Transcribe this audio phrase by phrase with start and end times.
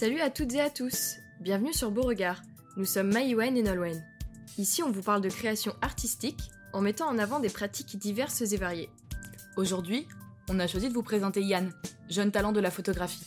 [0.00, 2.40] Salut à toutes et à tous, bienvenue sur Beauregard.
[2.78, 4.02] Nous sommes Maïwen et Nolwenn.
[4.56, 8.56] Ici, on vous parle de création artistique en mettant en avant des pratiques diverses et
[8.56, 8.88] variées.
[9.58, 10.08] Aujourd'hui,
[10.48, 11.70] on a choisi de vous présenter Yann,
[12.08, 13.26] jeune talent de la photographie.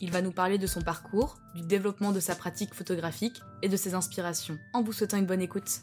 [0.00, 3.76] Il va nous parler de son parcours, du développement de sa pratique photographique et de
[3.76, 5.82] ses inspirations, en vous souhaitant une bonne écoute.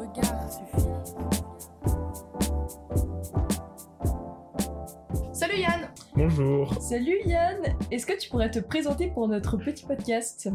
[0.00, 0.88] Regard suffit.
[5.32, 6.74] Salut Yann Bonjour.
[6.80, 10.48] Salut Yann Est-ce que tu pourrais te présenter pour notre petit podcast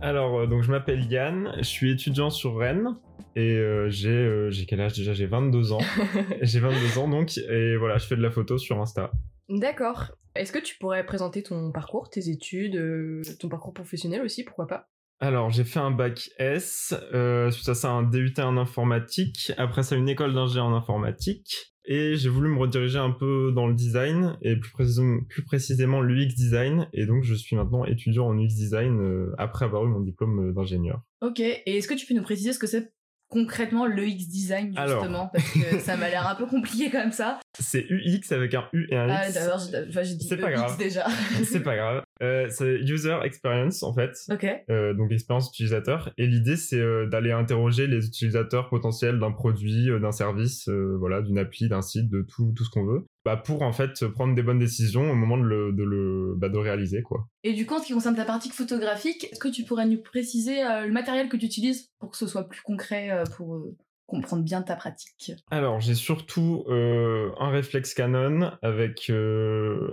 [0.00, 2.96] Alors, euh, donc je m'appelle Yann, je suis étudiant sur Rennes
[3.34, 5.12] et euh, j'ai euh, j'ai quel âge déjà?
[5.12, 5.80] J'ai 22 ans.
[6.42, 9.10] j'ai 22 ans donc et voilà, je fais de la photo sur Insta.
[9.48, 10.12] D'accord.
[10.36, 14.68] Est-ce que tu pourrais présenter ton parcours, tes études, euh, ton parcours professionnel aussi, pourquoi
[14.68, 14.88] pas?
[15.18, 19.82] Alors, j'ai fait un bac S, euh, suite à ça un DUT en informatique, après
[19.82, 23.74] ça une école d'ingé en informatique et j'ai voulu me rediriger un peu dans le
[23.74, 28.54] design et plus précisément, plus l'UX design et donc je suis maintenant étudiant en UX
[28.54, 31.02] design euh, après avoir eu mon diplôme euh, d'ingénieur.
[31.20, 32.92] Ok, et est-ce que tu peux nous préciser ce que c'est
[33.30, 35.00] concrètement le X design Alors.
[35.00, 37.40] justement Parce que ça m'a l'air un peu compliqué comme ça.
[37.58, 39.34] C'est UX avec un U et un Ah X.
[39.34, 39.60] d'abord
[40.02, 40.76] j'ai dit C'est pas grave.
[40.76, 41.06] déjà.
[41.44, 42.02] c'est pas grave.
[42.22, 44.10] Euh, c'est user experience en fait.
[44.30, 44.46] ok.
[44.68, 49.88] Euh, donc expérience utilisateur et l'idée c'est euh, d'aller interroger les utilisateurs potentiels d'un produit,
[50.00, 53.62] d'un service, voilà, d'une appli, d'un site, de tout tout ce qu'on veut, bah, pour
[53.62, 56.60] en fait prendre des bonnes décisions au moment de le de le bah, de le
[56.60, 57.28] réaliser quoi.
[57.44, 60.00] Et du coup, en ce qui concerne ta pratique photographique, est-ce que tu pourrais nous
[60.02, 63.56] préciser euh, le matériel que tu utilises pour que ce soit plus concret euh, pour
[63.56, 63.76] euh,
[64.06, 65.32] comprendre bien ta pratique?
[65.50, 69.10] Alors j'ai surtout un réflexe Canon avec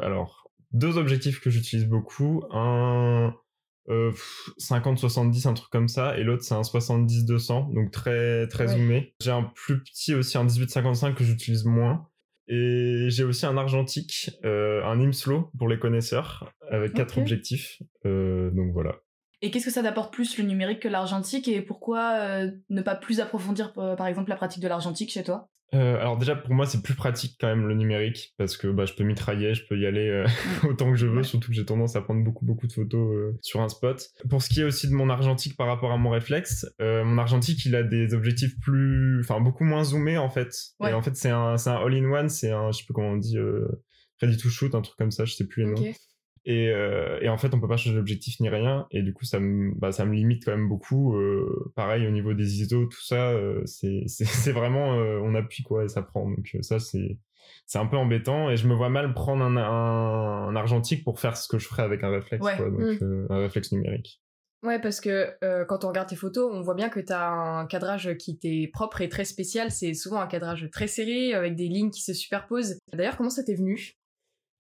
[0.01, 3.33] alors deux objectifs que j'utilise beaucoup, un
[3.89, 4.11] euh,
[4.59, 8.77] 50-70 un truc comme ça et l'autre c'est un 70-200 donc très très Ouais.
[8.77, 9.15] zoomé.
[9.21, 12.07] J'ai un plus petit aussi un 18-55 que j'utilise moins
[12.47, 17.81] et j'ai aussi un argentique, euh, un Imslo pour les connaisseurs avec quatre objectifs.
[18.05, 18.95] Euh, donc voilà.
[19.41, 21.47] Et qu'est-ce que ça t'apporte plus le numérique que l'argentique?
[21.47, 25.49] Et pourquoi euh, ne pas plus approfondir par exemple la pratique de l'argentique chez toi?
[25.73, 28.85] Euh, alors déjà pour moi c'est plus pratique quand même le numérique parce que bah,
[28.85, 30.25] je peux mitrailler, je peux y aller euh,
[30.69, 33.37] autant que je veux, surtout que j'ai tendance à prendre beaucoup beaucoup de photos euh,
[33.41, 34.09] sur un spot.
[34.29, 37.17] Pour ce qui est aussi de mon argentique par rapport à mon réflexe, euh, mon
[37.17, 40.55] argentique il a des objectifs plus, enfin beaucoup moins zoomés en fait.
[40.79, 40.91] Ouais.
[40.91, 42.93] Et en fait c'est un c'est un all in one, c'est un je sais plus
[42.93, 43.67] comment on dit euh,
[44.21, 45.93] ready to shoot un truc comme ça, je sais plus les noms.
[46.49, 48.87] Et, euh, et en fait, on peut pas changer d'objectif ni rien.
[48.91, 51.13] Et du coup, ça me, bah, ça me limite quand même beaucoup.
[51.17, 54.05] Euh, pareil, au niveau des ISO, tout ça, euh, c'est,
[54.53, 56.29] vraiment, on appuie quoi et ça prend.
[56.29, 57.17] Donc ça, c'est,
[57.65, 58.49] c'est un peu embêtant.
[58.49, 61.67] Et je me vois mal prendre un, un, un argentique pour faire ce que je
[61.67, 62.55] ferais avec un réflexe, Ouais.
[62.55, 62.69] quoi.
[62.69, 63.25] Donc Mm.
[63.29, 64.21] un réflexe numérique.
[64.63, 67.67] Ouais, parce que euh, quand on regarde tes photos, on voit bien que t'as un
[67.67, 69.69] cadrage qui t'est propre et très spécial.
[69.69, 72.79] C'est souvent un cadrage très serré, avec des lignes qui se superposent.
[72.93, 73.93] D'ailleurs, comment ça t'est venu?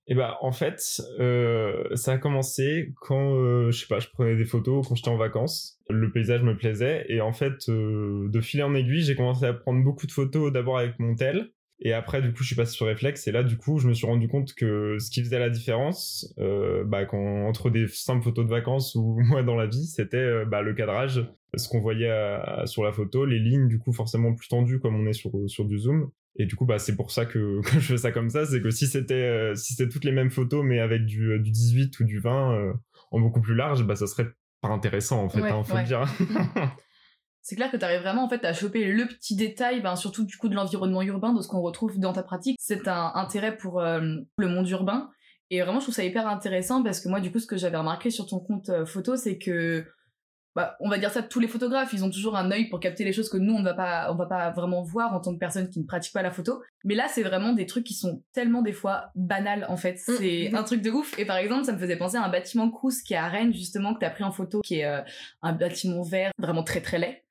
[0.09, 4.37] Et bah en fait, euh, ça a commencé quand euh, je sais pas, je prenais
[4.37, 5.79] des photos quand j'étais en vacances.
[5.89, 9.53] Le paysage me plaisait et en fait, euh, de fil en aiguille, j'ai commencé à
[9.53, 11.51] prendre beaucoup de photos d'abord avec mon tel.
[11.79, 13.93] Et après, du coup, je suis passé sur réflexe et là, du coup, je me
[13.93, 18.23] suis rendu compte que ce qui faisait la différence, euh, bah, quand, entre des simples
[18.23, 21.23] photos de vacances ou moi dans la vie, c'était euh, bah, le cadrage,
[21.55, 24.95] ce qu'on voyait à- sur la photo, les lignes, du coup, forcément plus tendues comme
[24.95, 26.09] on est sur, sur du zoom.
[26.37, 28.45] Et du coup, bah, c'est pour ça que, je fais ça comme ça.
[28.45, 31.39] C'est que si c'était euh, si c'était toutes les mêmes photos, mais avec du, euh,
[31.39, 32.73] du 18 ou du 20 euh,
[33.11, 34.27] en beaucoup plus large, bah, ça serait
[34.61, 35.81] pas intéressant, en fait, Ouais, hein, faut ouais.
[35.81, 36.05] le dire.
[37.41, 40.25] C'est clair que tu arrives vraiment en fait à choper le petit détail, ben, surtout
[40.25, 42.57] du coup de l'environnement urbain, de ce qu'on retrouve dans ta pratique.
[42.59, 44.01] C'est un intérêt pour euh,
[44.37, 45.09] le monde urbain.
[45.49, 47.77] Et vraiment, je trouve ça hyper intéressant parce que moi, du coup, ce que j'avais
[47.77, 49.85] remarqué sur ton compte photo, c'est que,
[50.57, 53.05] bah, on va dire ça, tous les photographes, ils ont toujours un œil pour capter
[53.05, 55.31] les choses que nous, on ne va pas, on va pas vraiment voir en tant
[55.33, 56.61] que personne qui ne pratique pas la photo.
[56.83, 59.97] Mais là, c'est vraiment des trucs qui sont tellement des fois banals, en fait.
[59.97, 60.55] C'est Mm.
[60.55, 61.17] un truc de ouf.
[61.19, 63.53] Et par exemple, ça me faisait penser à un bâtiment Crous qui est à Rennes,
[63.53, 65.01] justement, que t'as pris en photo, qui est euh,
[65.43, 67.23] un bâtiment vert, vraiment très très laid.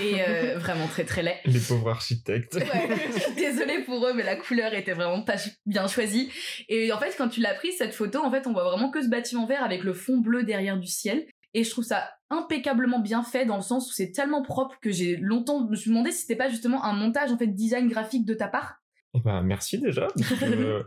[0.00, 1.38] Et euh, vraiment très très laid.
[1.46, 2.56] les pauvres architectes.
[2.56, 2.66] Ouais,
[3.14, 6.30] je suis désolée pour eux, mais la couleur était vraiment pas bien choisie.
[6.68, 9.02] Et en fait, quand tu l'as prise, cette photo, en fait, on voit vraiment que
[9.02, 11.26] ce bâtiment vert avec le fond bleu derrière du ciel.
[11.54, 14.90] Et je trouve ça impeccablement bien fait dans le sens où c'est tellement propre que
[14.90, 17.88] j'ai longtemps je me suis demandé si c'était pas justement un montage en fait design
[17.88, 18.80] graphique de ta part.
[19.24, 20.08] Ben, merci déjà.
[20.42, 20.82] euh,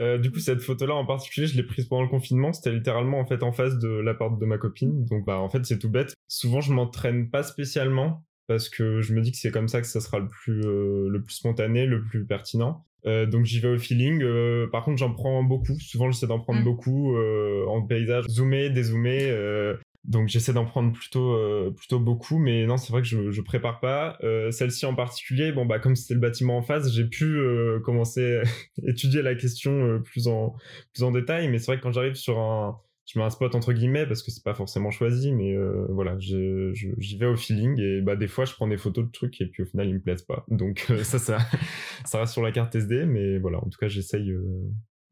[0.00, 2.52] euh, du coup, cette photo-là en particulier, je l'ai prise pendant le confinement.
[2.52, 5.04] C'était littéralement en fait en face de l'appart de ma copine.
[5.06, 6.14] Donc, bah, en fait, c'est tout bête.
[6.28, 8.24] Souvent, je m'entraîne pas spécialement.
[8.46, 11.08] parce que je me dis que c'est comme ça que ça sera le plus, euh,
[11.08, 12.84] le plus spontané, le plus pertinent.
[13.04, 14.22] Donc j'y vais au feeling.
[14.70, 15.74] Par contre, j'en prends beaucoup.
[15.80, 16.64] Souvent, j'essaie d'en prendre Mm.
[16.64, 19.76] beaucoup en paysage, zoomer, dézoomer.
[20.04, 22.38] Donc j'essaie d'en prendre plutôt, euh, plutôt beaucoup.
[22.38, 24.18] Mais non, c'est vrai que je, je prépare pas.
[24.24, 27.78] Euh, Celle-ci en particulier, bon bah comme c'était le bâtiment en face, j'ai pu euh,
[27.80, 28.42] commencer à
[28.88, 30.54] étudier la question plus en,
[30.92, 31.48] plus en détail.
[31.48, 34.22] Mais c'est vrai que quand j'arrive sur un je mets un spot entre guillemets parce
[34.22, 35.56] que c'est pas forcément choisi mais
[35.88, 39.40] voilà j'y vais au feeling et bah des fois je prends des photos de trucs
[39.40, 41.38] et puis au final ils me plaisent pas donc ça ça
[42.04, 44.32] ça reste sur la carte SD mais voilà en tout cas j'essaye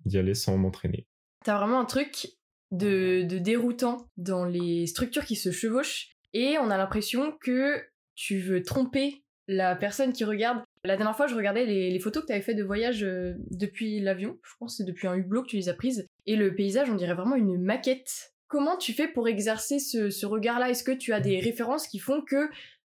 [0.04, 1.08] d'y aller sans m'entraîner
[1.44, 2.28] T'as vraiment un truc
[2.70, 7.82] de, déroutant dans les structures qui se chevauchent et on a l'impression que
[8.14, 10.62] tu veux tromper la personne qui regarde.
[10.84, 14.00] La dernière fois, je regardais les, photos que tu avais fait de voyage euh, depuis
[14.00, 14.38] l'avion.
[14.44, 16.06] Je pense que c'est depuis un hublot que tu les as prises.
[16.26, 18.32] Et le paysage, on dirait vraiment une maquette.
[18.46, 20.70] Comment tu fais pour exercer ce, regard-là?
[20.70, 22.48] Est-ce que tu as des références qui font que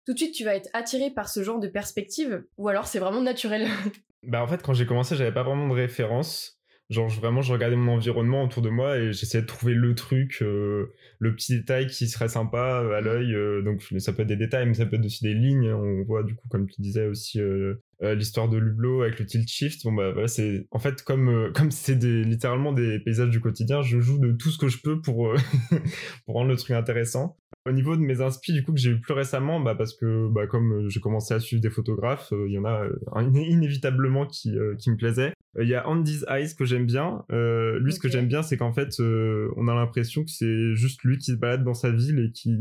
[0.06, 2.44] tout de suite tu vas être attiré par ce genre de perspective?
[2.58, 3.68] Ou alors c'est vraiment naturel?
[4.26, 6.58] Bah en fait quand j'ai commencé j'avais pas vraiment de référence
[6.90, 10.40] genre vraiment je regardais mon environnement autour de moi et j'essayais de trouver le truc
[10.42, 10.88] euh,
[11.20, 14.36] le petit détail qui serait sympa euh, à l'œil euh, donc ça peut être des
[14.36, 15.72] détails mais ça peut être aussi des lignes.
[15.72, 19.48] On voit du coup comme tu disais aussi euh, l'histoire de Lublo avec le tilt
[19.48, 19.84] shift.
[19.86, 23.82] Bon bah voilà c'est en fait comme comme c'est des littéralement des paysages du quotidien
[23.82, 25.34] je joue de tout ce que je peux pour
[26.26, 27.38] pour rendre le truc intéressant.
[27.66, 30.28] Au niveau de mes inspi du coup que j'ai eu plus récemment bah parce que
[30.30, 33.48] bah comme j'ai commencé à suivre des photographes euh, il y en a euh, iné-
[33.50, 35.30] inévitablement qui euh, qui me plaisaient.
[35.30, 37.24] Euh, il y a Andy's Eyes que j'aime bien.
[37.32, 40.74] Euh, lui ce que j'aime bien c'est qu'en fait euh, on a l'impression que c'est
[40.76, 42.56] juste lui qui se balade dans sa ville et qui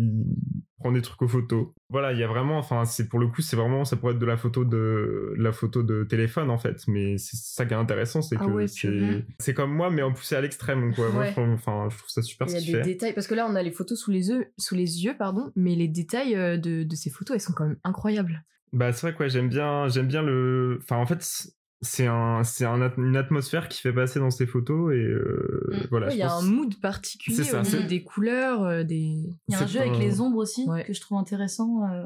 [0.78, 1.68] prend des trucs aux photos.
[1.88, 4.18] Voilà il y a vraiment enfin c'est pour le coup c'est vraiment ça pourrait être
[4.18, 6.82] de la photo de, de la photo de téléphone en fait.
[6.88, 10.02] Mais c'est ça qui est intéressant c'est Ah que ouais, c'est c'est comme moi mais
[10.02, 11.08] en poussé à l'extrême quoi.
[11.10, 11.28] Moi, Ouais.
[11.28, 13.34] je trouve- enfin je trouve ça super Il y a des fait détails parce que
[13.34, 16.34] là on a les photos sous les yeux, sous les yeux pardon, mais les détails
[16.36, 18.44] euh, de, de ces photos elles sont quand même incroyables.
[18.74, 21.22] Bah c'est vrai quoi, j'aime bien j'aime bien le enfin en fait
[21.82, 25.60] c'est un c'est un at- une atmosphère qui fait passer dans ces photos et euh,
[25.72, 25.86] Mm.
[25.90, 28.62] voilà, Ouais, il y a pense- un mood particulier C'est ça, au niveau des couleurs,
[28.62, 28.94] euh, des.
[28.96, 30.84] Il y a un jeu avec les ombres aussi Ouais.
[30.84, 31.82] que je trouve intéressant.
[31.90, 32.04] euh.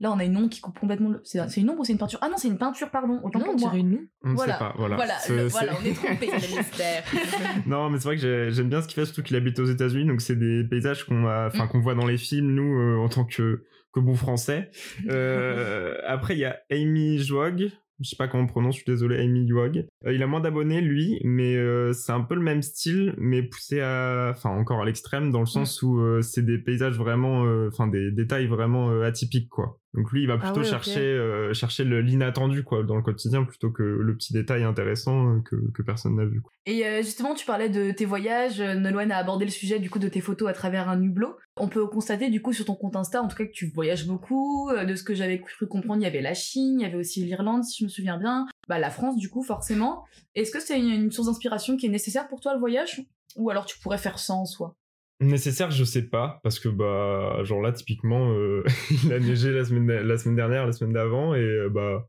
[0.00, 1.20] Là, on a une ombre qui coupe complètement le.
[1.22, 2.18] C'est c'est une ombre ou c'est une peinture?
[2.22, 3.20] Ah non, c'est une peinture, pardon.
[3.22, 4.08] Autant Non, pour on dirait une.
[4.24, 4.54] on ne voilà.
[4.54, 4.96] sait pas, voilà.
[4.96, 5.44] Voilà, le-
[5.80, 7.04] on est trompé, le mystère.
[7.66, 9.64] non, mais c'est vrai que j'ai- j'aime bien ce qu'il fait, surtout qu'il habite aux
[9.66, 11.68] États-Unis, donc c'est des paysages qu'on a, enfin Mm.
[11.68, 13.62] qu'on voit dans les films, nous, euh, en tant que
[13.94, 14.70] que bons Français.
[15.10, 17.70] Euh, après, il y a Amy Joag.
[18.02, 19.86] Je sais pas comment on prononce, je suis désolé, Amy Joag.
[20.06, 23.42] Euh, il a moins d'abonnés, lui, mais euh, c'est un peu le même style, mais
[23.42, 27.42] poussé à, enfin encore à l'extrême, dans le sens où euh, c'est des paysages vraiment,
[27.68, 29.78] enfin des détails vraiment atypiques, quoi.
[29.94, 30.70] Donc lui, il va plutôt ouais, ok.
[30.70, 35.40] chercher, euh, chercher l'inattendu, quoi, dans le quotidien, plutôt que le petit détail intéressant euh,
[35.40, 36.40] que, que personne n'a vu.
[36.40, 36.50] quoi.
[36.64, 38.60] Et euh, justement, tu parlais de tes voyages.
[38.60, 41.36] Nolwenn a abordé le sujet du coup de tes photos à travers un hublot.
[41.58, 44.06] On peut constater du coup sur ton compte Insta, en tout cas, que tu voyages
[44.06, 44.70] beaucoup.
[44.72, 47.22] De ce que j'avais cru comprendre, il y avait la Chine, il y avait aussi
[47.24, 48.46] l'Irlande, si je me souviens bien.
[48.68, 50.04] Bah la France, du coup, forcément.
[50.34, 53.02] Est-ce que c'est une, une source d'inspiration qui est nécessaire pour toi le voyage?
[53.36, 54.74] Ou alors tu pourrais faire sans en soi?
[55.22, 58.64] Nécessaire, je sais pas, parce que bah, genre là, typiquement, euh,
[59.04, 62.08] il a neigé la semaine, la semaine dernière, la semaine d'avant, et euh, bah,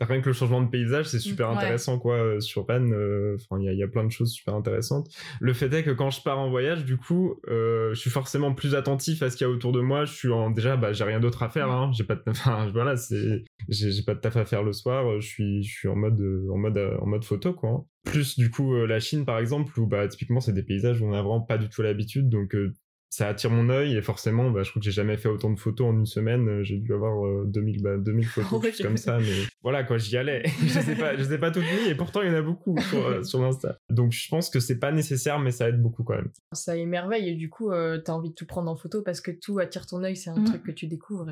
[0.00, 1.56] rien que le changement de paysage, c'est super Ouais.
[1.56, 2.92] intéressant, quoi, euh, sur Rennes.
[2.94, 5.08] euh, Enfin, il y a, il y a plein de choses super intéressantes.
[5.40, 8.54] Le fait est que quand je pars en voyage, du coup, euh, je suis forcément
[8.54, 10.04] plus attentif à ce qu'il y a autour de moi.
[10.04, 11.90] Je suis en, déjà, bah, j'ai rien d'autre à faire, hein.
[11.94, 15.20] J'ai pas de, enfin, voilà, c'est, j'ai pas de taf à faire le soir.
[15.20, 16.20] Je suis, je suis en mode,
[16.50, 17.70] en mode, en mode photo, quoi.
[17.70, 17.84] hein.
[18.04, 21.12] Plus du coup la Chine par exemple où bah typiquement c'est des paysages où on
[21.12, 22.72] a vraiment pas du tout l'habitude donc euh,
[23.14, 25.58] ça attire mon œil et forcément bah, je crois que j'ai jamais fait autant de
[25.58, 29.18] photos en une semaine Euh, j'ai dû avoir euh, 2000 bah, 2000 photos comme ça
[29.18, 29.26] mais
[29.62, 32.28] voilà quoi j'y allais je sais pas je sais pas toutes mis et pourtant il
[32.28, 35.38] y en a beaucoup sur, euh, sur l'insta donc je pense que c'est pas nécessaire
[35.38, 38.34] mais ça aide beaucoup quand même Ça émerveille et du coup euh, t'as envie de
[38.34, 40.44] tout prendre en photo parce que tout attire ton œil, c'est un Mhm.
[40.44, 41.26] truc que tu découvres.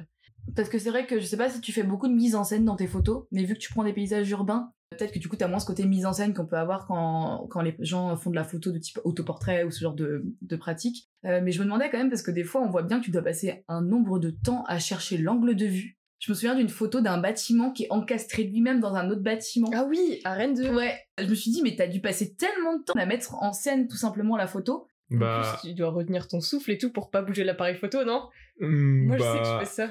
[0.56, 2.44] Parce que c'est vrai que je sais pas si tu fais beaucoup de mise en
[2.44, 5.28] scène dans tes photos, mais vu que tu prends des paysages urbains, peut-être que du
[5.28, 8.16] coup t'as moins ce côté mise en scène qu'on peut avoir quand, quand les gens
[8.16, 11.08] font de la photo de type autoportrait ou ce genre de, de pratique.
[11.24, 13.04] Euh, mais je me demandais quand même parce que des fois on voit bien que
[13.04, 15.96] tu dois passer un nombre de temps à chercher l'angle de vue.
[16.18, 19.70] Je me souviens d'une photo d'un bâtiment qui est encastré lui-même dans un autre bâtiment.
[19.72, 20.74] Ah oui, à Rennes 2.
[20.74, 23.52] Ouais, je me suis dit mais t'as dû passer tellement de temps à mettre en
[23.52, 24.86] scène tout simplement la photo.
[25.12, 28.04] En bah plus, tu dois retenir ton souffle et tout pour pas bouger l'appareil photo,
[28.04, 28.28] non?
[28.60, 29.88] Hum, Moi, je bah, sais que je fais ça.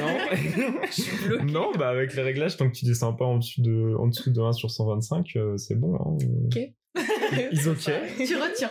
[0.00, 1.44] non Je suis bloquée.
[1.52, 4.30] non bah avec les réglages tant que tu descends pas en dessous de en dessous
[4.30, 6.16] de 1 sur 125 euh, c'est bon hein.
[6.46, 6.58] Ok.
[7.52, 7.78] Ils ok.
[8.16, 8.70] tu retiens.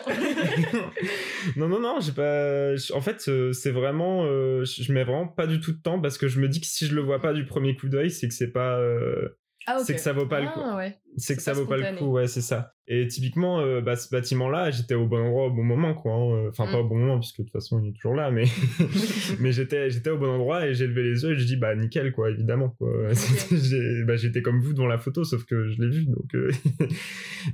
[1.58, 2.72] non, non, non, j'ai pas.
[2.94, 4.24] En fait, euh, c'est vraiment.
[4.25, 6.60] euh, je je mets vraiment pas du tout de temps parce que je me dis
[6.60, 8.80] que si je le vois pas du premier coup d'œil, c'est que c'est pas.
[9.67, 10.60] Ah, c'est que ça vaut pas le coup.
[10.63, 10.98] Ah ouais.
[11.17, 12.74] C'est que ça vaut pas le coup, ouais, c'est ça.
[12.88, 16.13] Et typiquement, euh, bah, ce bâtiment-là, j'étais au bon endroit au bon moment, quoi.
[16.13, 16.50] hein.
[16.50, 16.86] Enfin, pas Mm.
[16.86, 18.43] au bon moment, puisque de toute façon, il est toujours là, mais,
[19.39, 21.74] mais j'étais, j'étais au bon endroit et j'ai levé les yeux et j'ai dit, bah,
[21.75, 22.89] nickel, quoi, évidemment, quoi.
[24.05, 26.36] Bah, j'étais comme vous devant la photo, sauf que je l'ai vu, donc.
[26.36, 26.51] euh,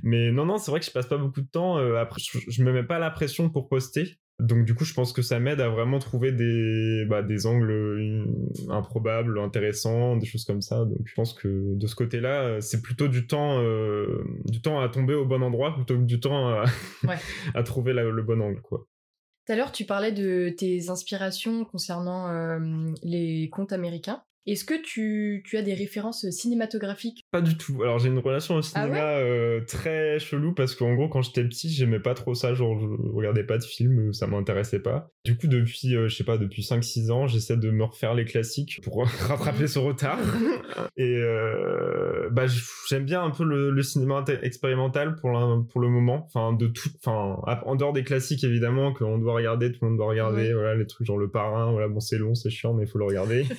[0.02, 1.78] mais non, non, c'est vrai que je passe pas beaucoup de temps.
[1.78, 4.18] euh, après, je, je me mets pas la pression pour poster.
[4.42, 7.70] Donc du coup, je pense que ça m'aide à vraiment trouver des, bah, des angles
[7.70, 8.24] euh,
[8.70, 10.84] improbables, intéressants, des choses comme ça.
[10.84, 14.80] Donc je pense que de ce côté-là, euh, c'est plutôt du temps, euh, du temps
[14.80, 16.64] à tomber au bon endroit plutôt que du temps à,
[17.08, 17.16] Ouais.
[17.54, 18.86] à trouver la- le bon angle, quoi.
[19.46, 22.58] Tout à l'heure, tu parlais de tes inspirations concernant euh,
[23.02, 24.22] les contes américains.
[24.46, 27.22] Est-ce que tu, tu as des références cinématographiques?
[27.30, 27.82] Pas du tout.
[27.82, 31.44] Alors j'ai une relation au Ah cinéma euh, très chelou parce qu'en gros quand j'étais
[31.44, 35.10] petit j'aimais pas trop ça, genre je regardais pas de films, euh, ça m'intéressait pas.
[35.24, 38.24] Du coup depuis, euh, je sais pas, depuis 5-6 ans j'essaie de me refaire les
[38.24, 40.18] classiques pour rattraper ce retard.
[40.96, 42.46] Et euh, bah
[42.88, 45.30] j'aime bien un peu le, le cinéma expérimental pour,
[45.70, 49.70] pour le moment, enfin de tout, enfin en dehors des classiques évidemment qu'on doit regarder,
[49.70, 50.52] tout le monde doit regarder, Ouais.
[50.52, 52.98] voilà les trucs genre le parrain, voilà bon c'est long, c'est chiant mais il faut
[52.98, 53.44] le regarder.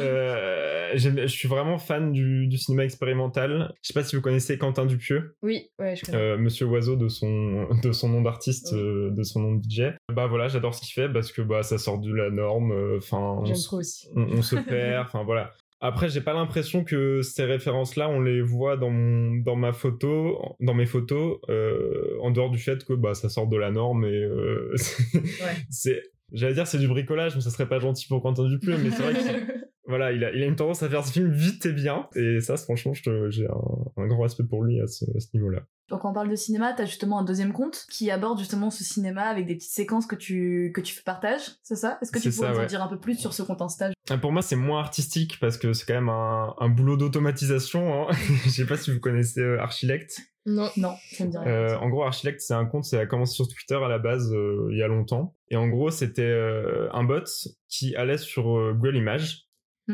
[0.00, 3.72] Euh, je suis vraiment fan du, du cinéma expérimental.
[3.82, 6.18] Je sais pas si vous connaissez Quentin Dupieux, Oui, ouais, je connais.
[6.18, 8.78] euh, Monsieur Oiseau de son de son nom d'artiste, Oui.
[8.78, 9.94] euh, de son nom de DJ.
[10.12, 12.72] Bah voilà, j'adore ce qu'il fait parce que bah ça sort de la norme.
[12.96, 14.08] Enfin, on, J'aime s- trop aussi.
[14.16, 15.06] on- on se perd.
[15.06, 15.52] Enfin voilà.
[15.84, 20.38] Après, j'ai pas l'impression que ces références-là, on les voit dans mon, dans ma photo,
[20.60, 24.04] dans mes photos, euh, en dehors du fait que bah ça sort de la norme
[24.04, 24.72] et euh,
[25.70, 26.02] c'est
[26.34, 29.02] J'allais dire c'est du bricolage, mais ça serait pas gentil pour Quentin Dupieux, mais c'est
[29.02, 29.18] vrai que
[29.92, 32.08] voilà, il a, il a une tendance à faire ce film vite et bien.
[32.16, 35.20] Et ça, franchement, je te- j'ai un, un grand respect pour lui à ce, à
[35.20, 35.60] ce niveau-là.
[35.88, 38.82] Donc quand on parle de cinéma, t'as justement un deuxième compte qui aborde justement ce
[38.82, 41.98] cinéma avec des petites séquences que tu que tu partages, c'est ça?
[42.00, 43.60] Est-ce que tu C'est pourrais ça, nous en dire un peu plus sur ce compte
[43.60, 46.96] Insta Ah, Pour moi, c'est moins artistique parce que c'est quand même un, un boulot
[46.96, 48.08] d'automatisation.
[48.08, 48.12] Hein.
[48.44, 50.18] Je sais pas si vous connaissez euh, Archilect.
[50.46, 50.68] Non.
[50.76, 51.46] Non, ça me dit rien.
[51.52, 54.32] Euh, en gros, Archilect, c'est un compte, ça a commencé sur Twitter à la base
[54.32, 55.36] euh, il y a longtemps.
[55.50, 57.22] Et en gros, c'était euh, un bot
[57.68, 59.46] qui allait sur euh, Google Images,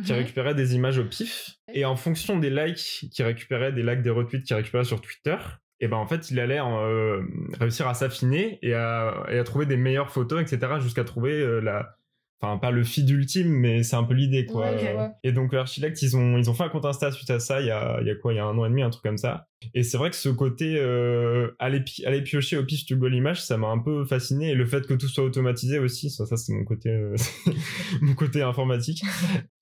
[0.05, 0.19] qui Mhm.
[0.19, 1.57] récupérait des images au pif.
[1.73, 5.37] Et en fonction des likes qu'il récupérait, des likes, des retweets qu'il récupérait sur Twitter,
[5.81, 7.23] et ben en fait, il allait euh,
[7.59, 10.75] réussir à s'affiner et à, et à trouver des meilleures photos, etc.
[10.81, 11.95] jusqu'à trouver euh, la.
[12.41, 14.67] Enfin, pas le feed ultime, mais c'est un peu l'idée, quoi.
[14.71, 15.09] Ouais, ok, ouais.
[15.25, 17.67] Et donc, Archilect, ils ont, ils ont fait un compte Insta suite à ça, il
[17.67, 19.03] y a, il y a quoi, il y a un an et demi, un truc
[19.03, 19.49] comme ça.
[19.75, 23.43] Et c'est vrai que ce côté, euh, aller, aller piocher au pif du Google Images,
[23.43, 24.51] ça m'a un peu fasciné.
[24.51, 27.17] Et le fait que tout soit automatisé aussi, ça, c'est mon côté, euh,
[28.01, 29.03] mon côté informatique.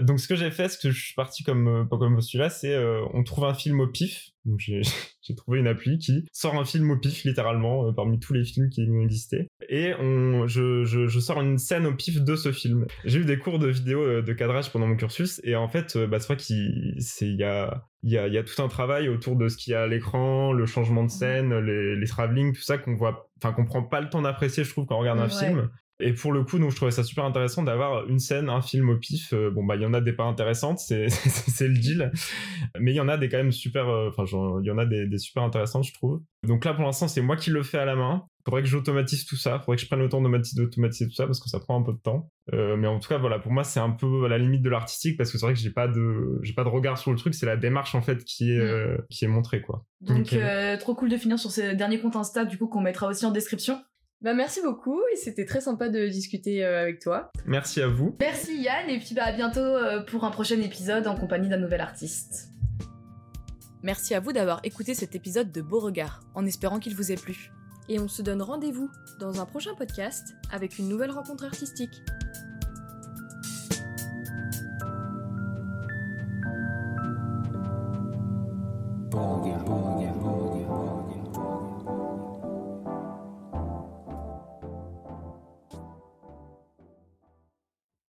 [0.01, 2.75] Donc, ce que j'ai fait, ce que je suis parti comme, euh, comme postulat, c'est,
[2.75, 4.31] euh, on trouve un film au pif.
[4.45, 4.83] Donc, j'ai,
[5.37, 8.83] trouvé une appli qui sort un film au pif, littéralement, parmi tous les films qui
[9.03, 9.49] existé.
[9.69, 12.87] Et on, je, je, je sors une scène au pif de ce film.
[13.05, 15.41] J'ai eu des cours de vidéo de cadrage pendant mon cursus.
[15.43, 18.45] Et en fait, bah, c'est vrai qu'il, y a, il y a, il y a
[18.45, 21.59] tout un travail autour de ce qu'il y a à l'écran, le changement de scène,
[21.59, 24.71] les, les travelling, tout ça qu'on voit, enfin qu'on prend pas le temps d'apprécier, je
[24.71, 25.29] trouve, quand on regarde un Ouais.
[25.29, 25.71] film.
[25.99, 28.91] Et pour le coup, donc je trouvais ça super intéressant d'avoir une scène, un film
[28.91, 29.33] au pif.
[29.33, 31.07] Euh, bon bah il y en a des pas intéressantes, c'est
[31.61, 32.13] le deal,
[32.79, 33.89] mais il y en a des quand même super.
[33.89, 34.25] euh, Enfin
[34.63, 36.21] il y en a des, des super intéressantes, je trouve.
[36.47, 38.25] Donc là pour l'instant c'est moi qui le fais à la main.
[38.45, 41.27] Faudrait que j'automatise tout ça, faudrait que je prenne le temps d'automati- d'automatiser tout ça
[41.27, 42.31] parce que ça prend un peu de temps.
[42.53, 44.71] Euh, mais en tout cas voilà, pour moi c'est un peu à la limite de
[44.71, 47.17] l'artistique parce que c'est vrai que j'ai pas de j'ai pas de regard sur le
[47.17, 48.61] truc, c'est la démarche en fait qui est Mm.
[48.61, 49.85] euh, qui est montrée quoi.
[50.03, 50.33] Donc
[50.79, 53.31] trop cool de finir sur ce dernier compte Insta du coup qu'on mettra aussi en
[53.33, 53.81] description.
[54.23, 57.31] Bah merci beaucoup et c'était très sympa de discuter euh, avec toi.
[57.45, 58.17] merci à vous.
[58.19, 61.59] Merci Yann et puis bah à bientôt euh, pour un prochain épisode en compagnie d'un
[61.59, 62.49] nouvel artiste.
[63.83, 67.53] Merci à vous d'avoir écouté cet épisode de Beauregard, en espérant qu'il vous ait plu.
[67.89, 72.03] Et on se donne rendez-vous dans un prochain podcast avec une nouvelle rencontre artistique.